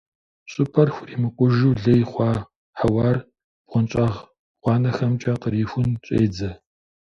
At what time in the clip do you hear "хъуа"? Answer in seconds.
2.11-2.31